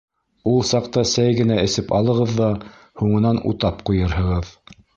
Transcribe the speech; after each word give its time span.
—Ул 0.51 0.55
саҡта 0.69 1.03
сәй 1.11 1.35
генә 1.41 1.57
эсеп 1.65 1.93
алығыҙ 1.99 2.33
ҙа, 2.41 2.49
һуңынан 3.03 3.45
утап 3.53 3.87
ҡуйырһығыҙ. 3.91 4.53